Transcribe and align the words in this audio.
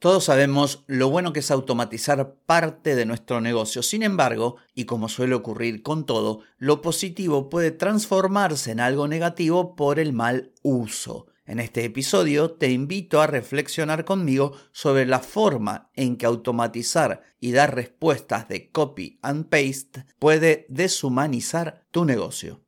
Todos 0.00 0.26
sabemos 0.26 0.84
lo 0.86 1.10
bueno 1.10 1.32
que 1.32 1.40
es 1.40 1.50
automatizar 1.50 2.36
parte 2.46 2.94
de 2.94 3.04
nuestro 3.04 3.40
negocio. 3.40 3.82
Sin 3.82 4.04
embargo, 4.04 4.54
y 4.72 4.84
como 4.84 5.08
suele 5.08 5.34
ocurrir 5.34 5.82
con 5.82 6.06
todo, 6.06 6.42
lo 6.56 6.80
positivo 6.82 7.50
puede 7.50 7.72
transformarse 7.72 8.70
en 8.70 8.78
algo 8.78 9.08
negativo 9.08 9.74
por 9.74 9.98
el 9.98 10.12
mal 10.12 10.52
uso. 10.62 11.26
En 11.46 11.58
este 11.58 11.84
episodio 11.84 12.52
te 12.52 12.70
invito 12.70 13.20
a 13.20 13.26
reflexionar 13.26 14.04
conmigo 14.04 14.52
sobre 14.70 15.04
la 15.04 15.18
forma 15.18 15.90
en 15.94 16.16
que 16.16 16.26
automatizar 16.26 17.22
y 17.40 17.50
dar 17.50 17.74
respuestas 17.74 18.46
de 18.46 18.70
copy 18.70 19.18
and 19.22 19.46
paste 19.48 20.04
puede 20.20 20.66
deshumanizar 20.68 21.86
tu 21.90 22.04
negocio. 22.04 22.67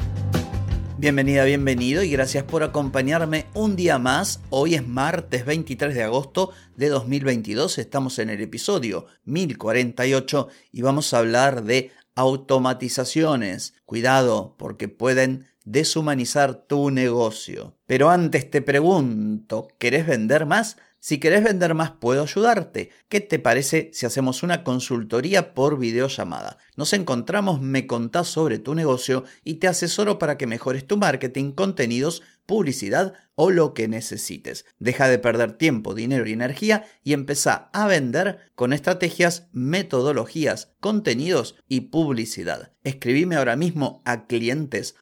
Bienvenida, 1.01 1.45
bienvenido 1.45 2.03
y 2.03 2.11
gracias 2.11 2.43
por 2.43 2.61
acompañarme 2.61 3.47
un 3.55 3.75
día 3.75 3.97
más. 3.97 4.39
Hoy 4.51 4.75
es 4.75 4.87
martes 4.87 5.45
23 5.47 5.95
de 5.95 6.03
agosto 6.03 6.51
de 6.75 6.89
2022, 6.89 7.79
estamos 7.79 8.19
en 8.19 8.29
el 8.29 8.39
episodio 8.39 9.07
1048 9.25 10.47
y 10.71 10.83
vamos 10.83 11.11
a 11.11 11.17
hablar 11.17 11.63
de 11.63 11.89
automatizaciones. 12.13 13.73
Cuidado 13.85 14.53
porque 14.59 14.89
pueden 14.89 15.47
deshumanizar 15.65 16.67
tu 16.67 16.91
negocio. 16.91 17.75
Pero 17.87 18.11
antes 18.11 18.51
te 18.51 18.61
pregunto, 18.61 19.69
¿querés 19.79 20.05
vender 20.05 20.45
más? 20.45 20.77
Si 21.03 21.19
querés 21.19 21.43
vender 21.43 21.73
más, 21.73 21.89
puedo 21.89 22.21
ayudarte. 22.21 22.91
¿Qué 23.09 23.21
te 23.21 23.39
parece 23.39 23.89
si 23.91 24.05
hacemos 24.05 24.43
una 24.43 24.63
consultoría 24.63 25.55
por 25.55 25.79
videollamada? 25.79 26.59
Nos 26.75 26.93
encontramos, 26.93 27.59
me 27.59 27.87
contás 27.87 28.27
sobre 28.27 28.59
tu 28.59 28.75
negocio 28.75 29.23
y 29.43 29.55
te 29.55 29.67
asesoro 29.67 30.19
para 30.19 30.37
que 30.37 30.45
mejores 30.45 30.85
tu 30.85 30.97
marketing, 30.97 31.53
contenidos, 31.53 32.21
publicidad 32.51 33.13
o 33.35 33.49
lo 33.49 33.73
que 33.73 33.87
necesites. 33.87 34.65
Deja 34.77 35.07
de 35.07 35.19
perder 35.19 35.53
tiempo, 35.53 35.93
dinero 35.93 36.27
y 36.27 36.33
energía 36.33 36.83
y 37.01 37.13
empieza 37.13 37.69
a 37.71 37.87
vender 37.87 38.39
con 38.55 38.73
estrategias, 38.73 39.47
metodologías, 39.53 40.73
contenidos 40.81 41.55
y 41.69 41.79
publicidad. 41.91 42.73
Escribime 42.83 43.37
ahora 43.37 43.55
mismo 43.55 44.01
a 44.03 44.27
clientes 44.27 44.95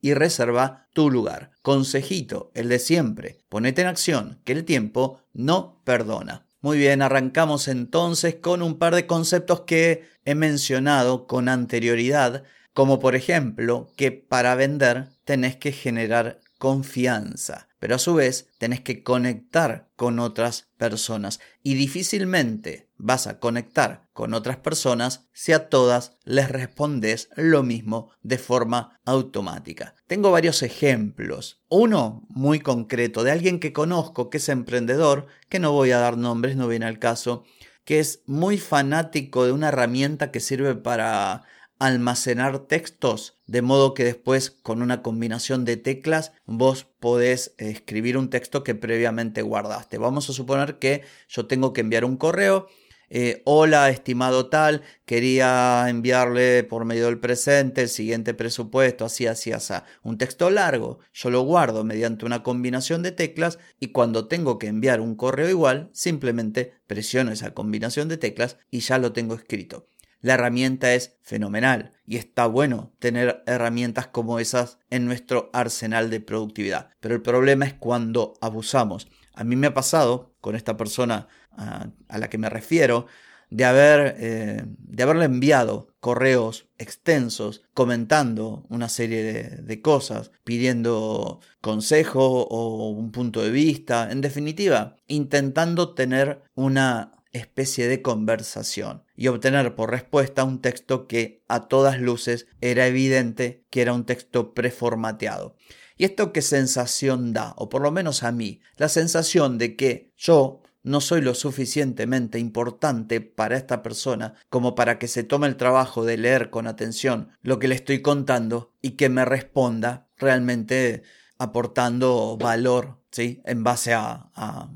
y 0.00 0.14
reserva 0.14 0.88
tu 0.92 1.08
lugar. 1.08 1.52
Consejito, 1.62 2.50
el 2.54 2.68
de 2.68 2.80
siempre. 2.80 3.38
Ponete 3.48 3.82
en 3.82 3.86
acción, 3.86 4.40
que 4.44 4.54
el 4.54 4.64
tiempo 4.64 5.20
no 5.32 5.80
perdona. 5.84 6.48
Muy 6.60 6.78
bien, 6.78 7.00
arrancamos 7.00 7.68
entonces 7.68 8.34
con 8.34 8.60
un 8.60 8.76
par 8.76 8.96
de 8.96 9.06
conceptos 9.06 9.60
que 9.60 10.08
he 10.24 10.34
mencionado 10.34 11.28
con 11.28 11.48
anterioridad 11.48 12.42
como 12.78 13.00
por 13.00 13.16
ejemplo 13.16 13.92
que 13.96 14.12
para 14.12 14.54
vender 14.54 15.08
tenés 15.24 15.56
que 15.56 15.72
generar 15.72 16.38
confianza, 16.58 17.66
pero 17.80 17.96
a 17.96 17.98
su 17.98 18.14
vez 18.14 18.50
tenés 18.58 18.82
que 18.82 19.02
conectar 19.02 19.88
con 19.96 20.20
otras 20.20 20.68
personas 20.76 21.40
y 21.64 21.74
difícilmente 21.74 22.88
vas 22.96 23.26
a 23.26 23.40
conectar 23.40 24.04
con 24.12 24.32
otras 24.32 24.58
personas 24.58 25.26
si 25.32 25.52
a 25.52 25.68
todas 25.68 26.12
les 26.22 26.50
respondes 26.50 27.30
lo 27.34 27.64
mismo 27.64 28.12
de 28.22 28.38
forma 28.38 29.00
automática. 29.04 29.96
Tengo 30.06 30.30
varios 30.30 30.62
ejemplos. 30.62 31.60
Uno 31.68 32.28
muy 32.28 32.60
concreto 32.60 33.24
de 33.24 33.32
alguien 33.32 33.58
que 33.58 33.72
conozco 33.72 34.30
que 34.30 34.36
es 34.36 34.48
emprendedor, 34.48 35.26
que 35.48 35.58
no 35.58 35.72
voy 35.72 35.90
a 35.90 35.98
dar 35.98 36.16
nombres, 36.16 36.54
no 36.54 36.68
viene 36.68 36.86
al 36.86 37.00
caso, 37.00 37.42
que 37.84 37.98
es 37.98 38.22
muy 38.26 38.56
fanático 38.56 39.44
de 39.44 39.50
una 39.50 39.70
herramienta 39.70 40.30
que 40.30 40.38
sirve 40.38 40.76
para 40.76 41.42
almacenar 41.78 42.60
textos, 42.66 43.38
de 43.46 43.62
modo 43.62 43.94
que 43.94 44.04
después 44.04 44.50
con 44.50 44.82
una 44.82 45.02
combinación 45.02 45.64
de 45.64 45.76
teclas 45.76 46.32
vos 46.44 46.86
podés 46.98 47.54
escribir 47.58 48.18
un 48.18 48.30
texto 48.30 48.64
que 48.64 48.74
previamente 48.74 49.42
guardaste. 49.42 49.98
Vamos 49.98 50.28
a 50.28 50.32
suponer 50.32 50.78
que 50.78 51.02
yo 51.28 51.46
tengo 51.46 51.72
que 51.72 51.80
enviar 51.80 52.04
un 52.04 52.16
correo. 52.16 52.68
Eh, 53.10 53.40
hola, 53.46 53.88
estimado 53.88 54.50
tal, 54.50 54.82
quería 55.06 55.86
enviarle 55.88 56.62
por 56.64 56.84
medio 56.84 57.06
del 57.06 57.18
presente 57.18 57.80
el 57.80 57.88
siguiente 57.88 58.34
presupuesto, 58.34 59.06
así, 59.06 59.26
así, 59.26 59.50
así. 59.50 59.72
Un 60.02 60.18
texto 60.18 60.50
largo, 60.50 60.98
yo 61.14 61.30
lo 61.30 61.40
guardo 61.40 61.84
mediante 61.84 62.26
una 62.26 62.42
combinación 62.42 63.02
de 63.02 63.12
teclas 63.12 63.58
y 63.80 63.92
cuando 63.92 64.28
tengo 64.28 64.58
que 64.58 64.66
enviar 64.66 65.00
un 65.00 65.14
correo 65.14 65.48
igual, 65.48 65.88
simplemente 65.92 66.74
presiono 66.86 67.32
esa 67.32 67.54
combinación 67.54 68.08
de 68.08 68.18
teclas 68.18 68.58
y 68.70 68.80
ya 68.80 68.98
lo 68.98 69.12
tengo 69.12 69.34
escrito. 69.34 69.86
La 70.20 70.34
herramienta 70.34 70.94
es 70.94 71.16
fenomenal 71.22 71.92
y 72.06 72.16
está 72.16 72.46
bueno 72.46 72.92
tener 72.98 73.42
herramientas 73.46 74.08
como 74.08 74.40
esas 74.40 74.78
en 74.90 75.06
nuestro 75.06 75.50
arsenal 75.52 76.10
de 76.10 76.20
productividad. 76.20 76.90
Pero 77.00 77.14
el 77.14 77.22
problema 77.22 77.66
es 77.66 77.74
cuando 77.74 78.34
abusamos. 78.40 79.08
A 79.34 79.44
mí 79.44 79.54
me 79.54 79.68
ha 79.68 79.74
pasado 79.74 80.34
con 80.40 80.56
esta 80.56 80.76
persona 80.76 81.28
a, 81.52 81.90
la 82.08 82.28
que 82.28 82.38
me 82.38 82.50
refiero 82.50 83.06
de, 83.50 83.64
haber, 83.64 84.16
eh, 84.18 84.64
de 84.66 85.02
haberle 85.02 85.26
enviado 85.26 85.94
correos 86.00 86.68
extensos 86.78 87.62
comentando 87.74 88.66
una 88.68 88.88
serie 88.88 89.22
de, 89.22 89.42
de, 89.62 89.82
cosas, 89.82 90.32
pidiendo 90.44 91.40
consejo 91.60 92.42
o 92.42 92.90
un 92.90 93.10
punto 93.12 93.42
de 93.42 93.50
vista, 93.50 94.10
en 94.10 94.20
definitiva, 94.20 94.96
intentando 95.06 95.94
tener 95.94 96.42
una 96.54 97.17
especie 97.38 97.88
de 97.88 98.02
conversación 98.02 99.04
y 99.16 99.28
obtener 99.28 99.74
por 99.74 99.90
respuesta 99.90 100.44
un 100.44 100.60
texto 100.60 101.06
que 101.06 101.42
a 101.48 101.68
todas 101.68 102.00
luces 102.00 102.46
era 102.60 102.86
evidente 102.86 103.64
que 103.70 103.82
era 103.82 103.92
un 103.92 104.04
texto 104.04 104.54
preformateado. 104.54 105.56
¿Y 105.96 106.04
esto 106.04 106.32
qué 106.32 106.42
sensación 106.42 107.32
da? 107.32 107.54
O 107.56 107.68
por 107.68 107.82
lo 107.82 107.90
menos 107.90 108.22
a 108.22 108.30
mí, 108.30 108.60
la 108.76 108.88
sensación 108.88 109.58
de 109.58 109.74
que 109.74 110.12
yo 110.16 110.62
no 110.82 111.00
soy 111.00 111.20
lo 111.20 111.34
suficientemente 111.34 112.38
importante 112.38 113.20
para 113.20 113.56
esta 113.56 113.82
persona 113.82 114.34
como 114.48 114.74
para 114.74 114.98
que 114.98 115.08
se 115.08 115.24
tome 115.24 115.46
el 115.46 115.56
trabajo 115.56 116.04
de 116.04 116.16
leer 116.16 116.50
con 116.50 116.66
atención 116.66 117.30
lo 117.42 117.58
que 117.58 117.68
le 117.68 117.74
estoy 117.74 118.00
contando 118.00 118.72
y 118.80 118.92
que 118.92 119.08
me 119.08 119.24
responda 119.24 120.08
realmente 120.16 121.02
aportando 121.36 122.36
valor, 122.38 122.98
¿sí? 123.10 123.40
En 123.44 123.64
base 123.64 123.94
a, 123.94 124.30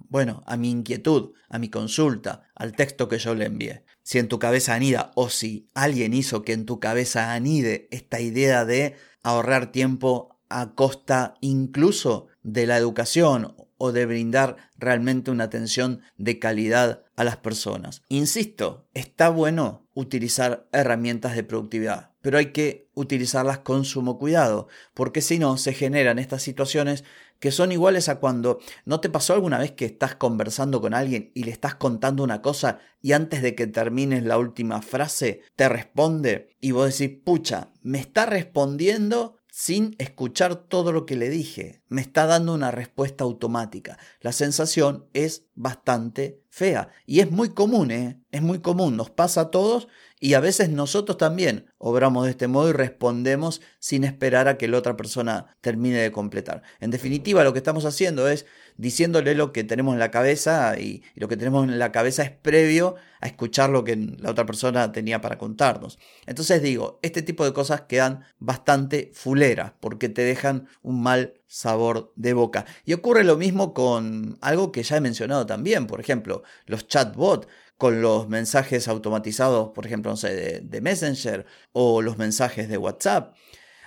bueno, 0.09 0.43
a 0.47 0.57
mi 0.57 0.71
inquietud, 0.71 1.33
a 1.49 1.59
mi 1.59 1.69
consulta, 1.69 2.45
al 2.55 2.73
texto 2.73 3.09
que 3.09 3.19
yo 3.19 3.35
le 3.35 3.47
envié. 3.47 3.85
Si 4.03 4.19
en 4.19 4.29
tu 4.29 4.39
cabeza 4.39 4.75
anida 4.75 5.13
o 5.15 5.29
si 5.29 5.69
alguien 5.75 6.15
hizo 6.15 6.43
que 6.43 6.53
en 6.53 6.67
tu 6.67 6.81
cabeza 6.81 7.33
anide 7.33 7.89
esta 7.91 8.21
idea 8.21 8.65
de 8.65 8.97
ahorrar 9.23 9.71
tiempo 9.73 10.39
a 10.49 10.75
costa 10.75 11.35
incluso 11.41 12.29
de 12.43 12.67
la 12.67 12.77
educación 12.77 13.55
o 13.79 13.91
de 13.91 14.07
brindar 14.07 14.57
realmente 14.77 15.31
una 15.31 15.45
atención 15.45 16.03
de 16.17 16.39
calidad 16.39 17.03
a 17.17 17.25
las 17.25 17.39
personas. 17.39 18.03
Insisto, 18.09 18.87
está 18.95 19.29
bueno 19.29 19.89
utilizar 19.95 20.69
herramientas 20.73 21.35
de 21.35 21.43
productividad, 21.43 22.13
pero 22.21 22.39
hay 22.39 22.53
que 22.53 22.91
utilizarlas 22.95 23.59
con 23.59 23.85
sumo 23.85 24.19
cuidado, 24.19 24.69
porque 24.95 25.21
si 25.21 25.39
no 25.39 25.57
se 25.57 25.73
generan 25.73 26.19
estas 26.19 26.43
situaciones 26.43 27.03
que 27.43 27.51
son 27.51 27.73
iguales 27.73 28.09
a 28.09 28.21
cuando 28.21 28.61
no 28.85 29.01
te 29.01 29.11
pasó 29.11 29.35
alguna 29.35 29.59
vez 29.59 29.73
que 29.73 29.85
estás 29.85 30.15
conversando 30.15 30.81
con 30.81 30.95
alguien 30.95 31.33
y 31.35 31.43
le 31.43 31.51
estás 31.51 31.75
contando 31.75 32.23
una 32.23 32.41
cosa 32.41 32.79
y 33.01 33.15
antes 33.15 33.43
de 33.43 33.57
que 33.57 33.67
termines 33.67 34.23
la 34.23 34.39
última 34.39 34.81
frase 34.81 35.41
te 35.57 35.69
responde 35.69 36.57
y 36.61 36.71
vos 36.71 36.97
decís, 36.97 37.19
pucha, 37.25 37.73
me 37.83 37.99
está 37.99 38.27
respondiendo 38.27 39.39
sin 39.51 39.97
escuchar 39.99 40.55
todo 40.55 40.93
lo 40.93 41.05
que 41.05 41.17
le 41.17 41.31
dije. 41.31 41.82
Me 41.93 42.01
está 42.01 42.27
dando 42.27 42.55
una 42.55 42.71
respuesta 42.71 43.25
automática. 43.25 43.99
La 44.21 44.33
sensación 44.33 45.07
es 45.13 45.45
bastante 45.55 46.43
fea 46.49 46.89
y 47.07 47.21
es 47.21 47.31
muy 47.31 47.51
común, 47.51 47.91
¿eh? 47.91 48.21
es 48.31 48.43
muy 48.43 48.61
común, 48.61 48.97
nos 48.97 49.11
pasa 49.11 49.43
a 49.43 49.51
todos 49.51 49.89
Y 50.21 50.35
a 50.35 50.41
veces 50.41 50.69
nosotros 50.69 51.19
también 51.19 51.67
obramos 51.79 52.25
de 52.25 52.31
este 52.31 52.47
modo 52.47 52.71
y 52.71 52.73
respondemos 52.73 53.61
sin 53.79 54.05
esperar 54.05 54.49
a 54.49 54.57
que 54.57 54.69
la 54.69 54.79
otra 54.79 54.97
persona 54.97 55.57
termine 55.61 55.97
de 55.99 56.13
completar. 56.13 56.63
En 56.81 56.91
definitiva, 56.91 57.43
lo 57.43 57.53
que 57.53 57.59
estamos 57.59 57.85
haciendo 57.85 58.29
es 58.29 58.47
diciéndole 58.77 59.35
lo 59.35 59.53
que 59.53 59.65
tenemos 59.65 59.95
en 59.95 59.99
la 59.99 60.11
cabeza 60.11 60.79
y, 60.79 61.03
lo 61.15 61.29
que 61.29 61.37
tenemos 61.37 61.65
en 61.65 61.79
la 61.79 61.91
cabeza 61.91 62.23
es 62.23 62.31
previo 62.31 62.95
a 63.21 63.27
escuchar 63.27 63.71
lo 63.71 63.83
que 63.85 63.97
la 63.97 64.31
otra 64.31 64.47
persona 64.47 64.93
tenía 64.93 65.21
para 65.21 65.39
contarnos. 65.39 65.99
Entonces 66.27 66.63
digo, 66.63 67.01
este 67.03 67.23
tipo 67.23 67.45
de 67.45 67.53
cosas 67.53 67.83
quedan 67.83 68.25
bastante 68.39 69.11
fuleras 69.13 69.73
porque 69.81 70.09
te 70.09 70.23
dejan 70.23 70.69
un 70.83 71.03
mal 71.03 71.35
sabor 71.53 72.13
de 72.17 72.33
boca. 72.33 72.65
Y 72.87 72.95
ocurre 72.95 73.25
lo 73.25 73.37
mismo 73.37 73.75
con 73.75 74.39
algo 74.41 74.73
que 74.73 74.83
ya 74.83 74.97
he 74.97 75.01
mencionado 75.03 75.45
también, 75.45 75.87
por 75.87 76.01
ejemplo, 76.01 76.43
los 76.65 76.89
chatbots 76.89 77.47
con 77.77 78.01
los 78.01 78.27
mensajes 78.27 78.89
automatizados, 78.89 79.71
por 79.75 79.85
ejemplo, 79.85 80.15
de, 80.15 80.81
Messenger 80.81 81.45
o 81.73 82.01
los 82.01 82.17
mensajes 82.17 82.71
de 82.71 82.79
WhatsApp. 82.79 83.37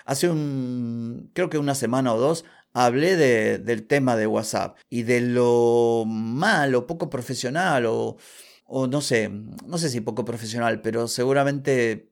Hace 0.06 0.30
un, 0.30 1.32
creo 1.34 1.50
que 1.50 1.58
una 1.58 1.74
semana 1.74 2.14
o 2.14 2.20
dos, 2.20 2.46
hablé 2.74 3.18
del 3.58 3.88
tema 3.88 4.16
de 4.16 4.28
WhatsApp 4.28 4.78
y 4.90 5.02
de 5.04 5.22
lo 5.22 6.04
mal 6.06 6.76
o 6.76 6.86
poco 6.86 7.10
profesional 7.10 7.88
o, 7.88 8.18
o 8.66 8.88
no 8.88 9.02
sé, 9.02 9.30
no 9.30 9.78
sé 9.78 9.90
si 9.90 10.02
poco 10.02 10.26
profesional, 10.26 10.82
pero 10.82 11.08
seguramente 11.08 12.10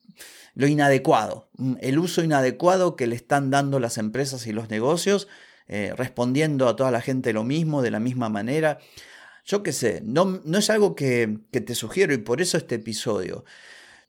lo 0.55 0.67
inadecuado, 0.67 1.49
mm, 1.57 1.75
el 1.81 1.99
uso 1.99 2.23
inadecuado 2.23 2.95
que 2.95 3.07
le 3.07 3.15
están 3.15 3.49
dando 3.49 3.79
las 3.79 3.97
empresas 3.97 4.45
y 4.47 4.53
los 4.53 4.69
negocios, 4.69 5.27
eh, 5.67 5.93
respondiendo 5.97 6.67
a 6.67 6.75
toda 6.75 6.91
la 6.91 7.01
gente 7.01 7.33
lo 7.33 7.43
mismo, 7.43 7.81
de 7.81 7.91
la 7.91 7.99
misma 7.99 8.29
manera. 8.29 8.79
Yo 9.45 9.63
qué 9.63 9.73
sé, 9.73 10.01
no, 10.03 10.41
no 10.43 10.57
es 10.57 10.69
algo 10.69 10.95
que, 10.95 11.39
que 11.51 11.61
te 11.61 11.75
sugiero 11.75 12.13
y 12.13 12.17
por 12.17 12.41
eso 12.41 12.57
este 12.57 12.75
episodio. 12.75 13.45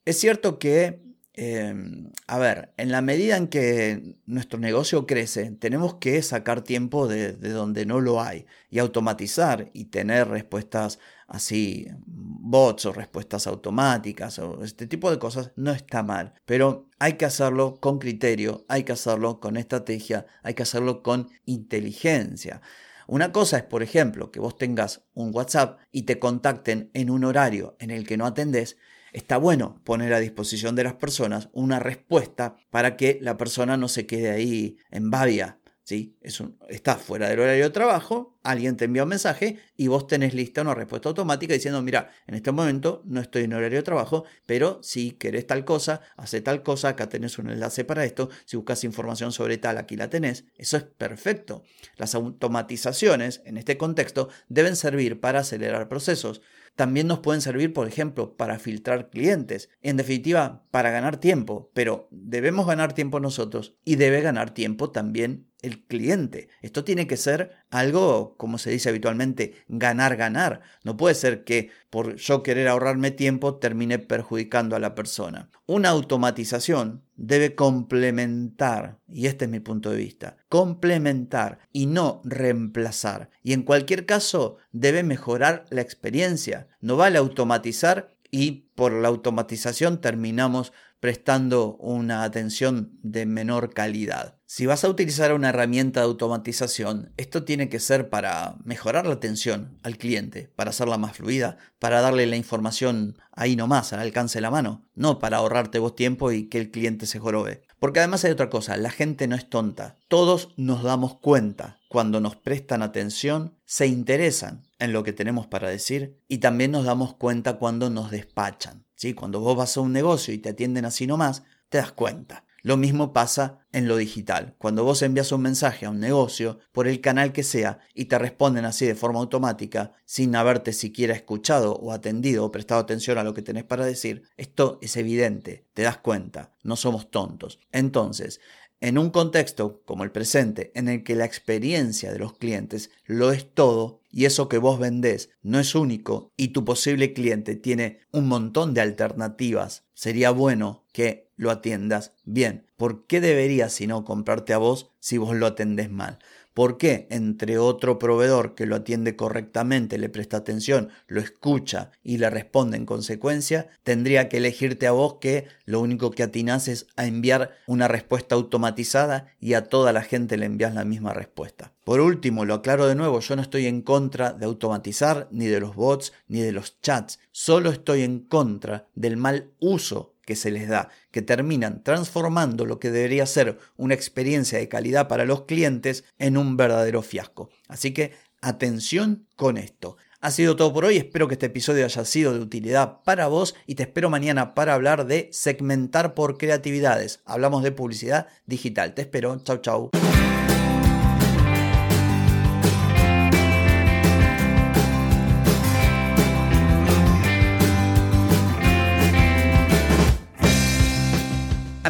Es 0.05 0.19
cierto 0.19 0.59
que 0.59 1.04
Em, 1.37 2.11
a 2.27 2.37
ver, 2.39 2.73
en 2.77 2.91
la 2.91 3.01
medida 3.01 3.35
en 3.35 3.47
que 3.47 4.15
nuestro 4.25 4.57
negocio 4.57 5.05
crece, 5.05 5.51
tenemos 5.51 5.95
que 5.95 6.21
sacar 6.21 6.61
tiempo 6.61 7.09
de, 7.09 7.33
donde 7.33 7.85
no 7.85 7.99
lo 7.99 8.21
hay 8.21 8.45
y 8.69 8.79
automatizar 8.79 9.69
y 9.73 9.85
tener 9.85 10.29
respuestas 10.29 10.97
así, 11.27 11.87
bots 12.05 12.85
o 12.85 12.93
respuestas 12.93 13.47
automáticas 13.47 14.39
o 14.39 14.63
este 14.63 14.87
tipo 14.87 15.11
de 15.11 15.19
cosas 15.19 15.51
no 15.57 15.71
está 15.73 16.03
mal, 16.03 16.35
pero 16.45 16.87
hay 16.99 17.13
que 17.13 17.25
hacerlo 17.25 17.81
con 17.81 17.99
criterio, 17.99 18.65
hay 18.69 18.83
que 18.85 18.93
hacerlo 18.93 19.41
con 19.41 19.57
estrategia, 19.57 20.25
hay 20.41 20.53
que 20.53 20.63
hacerlo 20.63 21.03
con 21.03 21.29
inteligencia. 21.45 22.61
Una 23.07 23.33
cosa 23.33 23.57
es, 23.57 23.63
por 23.63 23.83
ejemplo, 23.83 24.31
que 24.31 24.39
vos 24.39 24.57
tengas 24.57 25.03
un 25.13 25.35
WhatsApp 25.35 25.79
y 25.91 26.03
te 26.03 26.17
contacten 26.17 26.91
en 26.93 27.09
un 27.09 27.25
horario 27.25 27.75
en 27.79 27.91
el 27.91 28.07
que 28.07 28.15
no 28.15 28.25
atendés 28.25 28.77
está 29.15 29.37
bueno 29.37 29.79
poner 29.85 30.13
a 30.13 30.19
disposición 30.19 30.75
de 30.75 30.83
las 30.83 30.95
personas 30.95 31.47
una 31.53 31.79
respuesta 31.79 32.57
para 32.69 32.97
que 32.97 33.17
la 33.21 33.37
persona 33.37 33.77
no 33.77 33.87
se 33.87 34.05
quede 34.05 34.29
ahí 34.29 34.77
en 34.91 35.09
babia. 35.09 35.59
¿sí? 35.85 36.17
Es 36.19 36.43
está 36.67 36.97
fuera 36.97 37.29
del 37.29 37.39
horario 37.39 37.63
de 37.63 37.69
trabajo, 37.69 38.37
alguien 38.43 38.75
te 38.75 38.85
envía 38.85 39.03
un 39.03 39.09
mensaje 39.09 39.57
y 39.77 39.87
vos 39.87 40.07
tenés 40.07 40.33
lista 40.33 40.61
una 40.61 40.75
respuesta 40.75 41.07
automática 41.07 41.53
diciendo, 41.53 41.81
mira, 41.81 42.11
en 42.27 42.35
este 42.35 42.51
momento 42.51 43.03
no 43.05 43.21
estoy 43.21 43.43
en 43.43 43.53
horario 43.53 43.77
de 43.77 43.83
trabajo, 43.83 44.25
pero 44.45 44.79
si 44.83 45.11
querés 45.11 45.47
tal 45.47 45.63
cosa, 45.63 46.01
hace 46.17 46.41
tal 46.41 46.61
cosa, 46.61 46.89
acá 46.89 47.07
tenés 47.07 47.37
un 47.37 47.49
enlace 47.49 47.85
para 47.85 48.03
esto, 48.03 48.29
si 48.43 48.57
buscas 48.57 48.83
información 48.83 49.31
sobre 49.31 49.57
tal, 49.57 49.77
aquí 49.77 49.95
la 49.95 50.09
tenés. 50.09 50.43
Eso 50.57 50.75
es 50.75 50.83
perfecto. 50.83 51.63
Las 51.95 52.15
automatizaciones, 52.15 53.41
en 53.45 53.55
este 53.57 53.77
contexto, 53.77 54.27
deben 54.49 54.75
servir 54.75 55.21
para 55.21 55.39
acelerar 55.39 55.87
procesos 55.87 56.41
también 56.75 57.07
nos 57.07 57.19
pueden 57.19 57.41
servir, 57.41 57.73
por 57.73 57.87
ejemplo, 57.87 58.35
para 58.35 58.59
filtrar 58.59 59.09
clientes. 59.09 59.69
En 59.81 59.97
definitiva, 59.97 60.65
para 60.71 60.91
ganar 60.91 61.17
tiempo. 61.17 61.71
Pero 61.73 62.07
debemos 62.11 62.67
ganar 62.67 62.93
tiempo 62.93 63.19
nosotros 63.19 63.77
y 63.85 63.95
debe 63.95 64.21
ganar 64.21 64.53
tiempo 64.53 64.91
también 64.91 65.47
el 65.65 65.83
cliente. 65.83 66.49
Esto 66.61 66.83
tiene 66.83 67.07
que 67.07 67.17
ser 67.17 67.51
algo, 67.69 68.35
como 68.37 68.57
se 68.57 68.69
dice 68.69 68.89
habitualmente, 68.89 69.55
ganar, 69.67 70.15
ganar. 70.15 70.61
No 70.83 70.95
puede 70.95 71.15
ser 71.15 71.43
que 71.43 71.71
por 71.89 72.15
yo 72.15 72.43
querer 72.43 72.67
ahorrarme 72.67 73.11
tiempo 73.11 73.55
termine 73.55 73.99
perjudicando 73.99 74.75
a 74.75 74.79
la 74.79 74.95
persona. 74.95 75.49
Una 75.65 75.89
automatización 75.89 77.03
debe 77.15 77.55
complementar, 77.55 78.99
y 79.07 79.27
este 79.27 79.45
es 79.45 79.51
mi 79.51 79.59
punto 79.59 79.91
de 79.91 79.97
vista, 79.97 80.37
complementar 80.49 81.59
y 81.71 81.87
no 81.87 82.21
reemplazar. 82.23 83.29
Y 83.41 83.53
en 83.53 83.63
cualquier 83.63 84.05
caso 84.05 84.57
debe 84.71 85.03
mejorar 85.03 85.65
la 85.69 85.81
experiencia. 85.81 86.67
No 86.81 86.97
vale 86.97 87.17
automatizar 87.17 88.14
y 88.35 88.69
por 88.75 88.91
la 88.91 89.07
automatización 89.07 90.01
terminamos 90.01 90.73
prestando 90.99 91.77
una 91.77 92.23
atención 92.23 92.99
de 93.01 93.25
menor 93.25 93.73
calidad. 93.73 94.35
Si 94.45 94.65
vas 94.65 94.83
a 94.83 94.89
utilizar 94.89 95.33
una 95.33 95.49
herramienta 95.49 96.01
de 96.01 96.07
automatización, 96.07 97.13
esto 97.15 97.45
tiene 97.45 97.69
que 97.69 97.79
ser 97.79 98.09
para 98.09 98.57
mejorar 98.65 99.05
la 99.05 99.13
atención 99.13 99.79
al 99.83 99.97
cliente, 99.97 100.51
para 100.53 100.71
hacerla 100.71 100.97
más 100.97 101.15
fluida, 101.15 101.55
para 101.79 102.01
darle 102.01 102.25
la 102.25 102.35
información 102.35 103.17
ahí 103.31 103.55
nomás, 103.55 103.93
al 103.93 104.01
alcance 104.01 104.39
de 104.39 104.41
la 104.41 104.51
mano, 104.51 104.83
no 104.95 105.17
para 105.19 105.37
ahorrarte 105.37 105.79
vos 105.79 105.95
tiempo 105.95 106.33
y 106.33 106.49
que 106.49 106.59
el 106.59 106.71
cliente 106.71 107.05
se 107.05 107.19
jorobe. 107.19 107.61
Porque 107.79 107.99
además 107.99 108.25
hay 108.25 108.31
otra 108.31 108.49
cosa, 108.49 108.75
la 108.75 108.91
gente 108.91 109.29
no 109.29 109.37
es 109.37 109.49
tonta. 109.49 109.97
Todos 110.09 110.49
nos 110.57 110.83
damos 110.83 111.15
cuenta 111.19 111.79
cuando 111.87 112.19
nos 112.19 112.35
prestan 112.35 112.81
atención, 112.81 113.55
se 113.63 113.87
interesan 113.87 114.64
en 114.79 114.93
lo 114.93 115.03
que 115.03 115.13
tenemos 115.13 115.47
para 115.47 115.69
decir 115.69 116.17
y 116.27 116.39
también 116.39 116.71
nos 116.71 116.85
damos 116.85 117.15
cuenta 117.15 117.57
cuando 117.57 117.89
nos 117.89 118.11
despachan. 118.11 118.85
¿sí? 118.95 119.13
Cuando 119.13 119.39
vos 119.39 119.55
vas 119.55 119.77
a 119.77 119.81
un 119.81 119.93
negocio 119.93 120.33
y 120.33 120.37
te 120.37 120.49
atienden 120.49 120.85
así 120.85 121.07
nomás, 121.07 121.43
te 121.69 121.77
das 121.77 121.91
cuenta. 121.91 122.45
Lo 122.65 122.77
mismo 122.77 123.13
pasa 123.13 123.59
en 123.71 123.87
lo 123.87 123.95
digital. 123.95 124.55
Cuando 124.57 124.83
vos 124.83 125.03
envías 125.03 125.31
un 125.31 125.43
mensaje 125.43 125.85
a 125.85 125.91
un 125.91 125.99
negocio, 125.99 126.57
por 126.71 126.87
el 126.87 126.99
canal 126.99 127.31
que 127.31 127.43
sea, 127.43 127.77
y 127.93 128.05
te 128.05 128.17
responden 128.17 128.65
así 128.65 128.87
de 128.87 128.95
forma 128.95 129.19
automática, 129.19 129.91
sin 130.03 130.35
haberte 130.35 130.73
siquiera 130.73 131.13
escuchado 131.13 131.75
o 131.75 131.91
atendido 131.91 132.43
o 132.43 132.51
prestado 132.51 132.81
atención 132.81 133.19
a 133.19 133.23
lo 133.23 133.35
que 133.35 133.43
tenés 133.43 133.65
para 133.65 133.85
decir, 133.85 134.23
esto 134.35 134.79
es 134.81 134.97
evidente, 134.97 135.67
te 135.75 135.83
das 135.83 135.97
cuenta, 135.97 136.53
no 136.63 136.75
somos 136.75 137.11
tontos. 137.11 137.59
Entonces, 137.71 138.41
en 138.81 138.97
un 138.97 139.09
contexto 139.09 139.81
como 139.85 140.03
el 140.03 140.11
presente, 140.11 140.71
en 140.75 140.87
el 140.87 141.03
que 141.03 141.15
la 141.15 141.25
experiencia 141.25 142.11
de 142.11 142.19
los 142.19 142.33
clientes 142.33 142.91
lo 143.05 143.31
es 143.31 143.49
todo 143.53 144.01
y 144.11 144.25
eso 144.25 144.47
que 144.47 144.57
vos 144.57 144.79
vendés 144.79 145.29
no 145.41 145.59
es 145.59 145.75
único 145.75 146.31
y 146.37 146.49
tu 146.49 146.63
posible 146.65 147.13
cliente 147.13 147.55
tiene 147.55 147.99
un 148.11 148.27
montón 148.27 148.73
de 148.73 148.81
alternativas, 148.81 149.83
sería 149.93 150.31
bueno 150.31 150.85
que 150.91 151.25
lo 151.35 151.51
atiendas 151.51 152.13
bien. 152.23 152.65
¿Por 152.77 153.07
qué 153.07 153.21
debería 153.21 153.69
si 153.69 153.87
no 153.87 154.05
comprarte 154.05 154.53
a 154.53 154.57
vos 154.57 154.91
si 154.99 155.17
vos 155.17 155.35
lo 155.35 155.47
atendés 155.47 155.89
mal? 155.89 156.19
¿Por 156.55 156.77
qué 156.77 157.05
entre 157.09 157.57
otro 157.57 157.99
proveedor 157.99 158.55
que 158.55 158.65
lo 158.65 158.77
atiende 158.77 159.17
correctamente, 159.17 159.97
le 159.97 160.07
presta 160.07 160.37
atención, 160.37 160.87
lo 161.05 161.19
escucha 161.19 161.91
y 162.01 162.17
le 162.17 162.29
responde 162.29 162.77
en 162.77 162.85
consecuencia, 162.85 163.67
tendría 163.83 164.29
que 164.29 164.37
elegirte 164.37 164.87
a 164.87 164.93
vos 164.93 165.15
que 165.19 165.47
lo 165.65 165.81
único 165.81 166.11
que 166.11 166.23
atinás 166.23 166.69
es 166.69 166.87
a 166.95 167.07
enviar 167.07 167.51
una 167.67 167.89
respuesta 167.89 168.35
automatizada 168.35 169.35
y 169.37 169.53
a 169.55 169.65
toda 169.65 169.91
la 169.91 170.01
gente 170.01 170.37
le 170.37 170.45
envías 170.45 170.73
la 170.73 170.85
misma 170.85 171.13
respuesta? 171.13 171.73
Por 171.83 171.99
último, 171.99 172.45
lo 172.45 172.53
aclaro 172.53 172.87
de 172.87 172.95
nuevo, 172.95 173.19
yo 173.19 173.35
no 173.35 173.41
estoy 173.41 173.65
en 173.67 173.81
contra 173.81 174.31
de 174.31 174.45
automatizar, 174.45 175.27
ni 175.31 175.47
de 175.47 175.59
los 175.59 175.75
bots, 175.75 176.13
ni 176.29 176.39
de 176.39 176.53
los 176.53 176.79
chats, 176.79 177.19
solo 177.33 177.69
estoy 177.69 178.03
en 178.03 178.21
contra 178.21 178.87
del 178.95 179.17
mal 179.17 179.51
uso 179.59 180.14
que 180.25 180.35
se 180.35 180.51
les 180.51 180.67
da, 180.67 180.89
que 181.11 181.21
terminan 181.21 181.83
transformando 181.83 182.65
lo 182.65 182.79
que 182.79 182.91
debería 182.91 183.25
ser 183.25 183.57
una 183.77 183.93
experiencia 183.93 184.59
de 184.59 184.67
calidad 184.67 185.07
para 185.07 185.25
los 185.25 185.43
clientes 185.43 186.03
en 186.17 186.37
un 186.37 186.57
verdadero 186.57 187.01
fiasco. 187.01 187.49
Así 187.67 187.93
que 187.93 188.13
atención 188.41 189.27
con 189.35 189.57
esto. 189.57 189.97
Ha 190.21 190.31
sido 190.31 190.55
todo 190.55 190.73
por 190.73 190.85
hoy, 190.85 190.97
espero 190.97 191.27
que 191.27 191.35
este 191.35 191.45
episodio 191.45 191.85
haya 191.85 192.03
sido 192.03 192.33
de 192.33 192.39
utilidad 192.39 193.03
para 193.03 193.27
vos 193.27 193.53
y 193.67 193.75
te 193.75 193.83
espero 193.83 194.09
mañana 194.09 194.55
para 194.55 194.73
hablar 194.73 195.05
de 195.05 195.29
segmentar 195.31 196.15
por 196.15 196.39
creatividades. 196.39 197.21
Hablamos 197.25 197.61
de 197.61 197.71
publicidad 197.71 198.27
digital. 198.47 198.95
Te 198.95 199.03
espero. 199.03 199.39
Chau, 199.43 199.57
chau. 199.57 199.91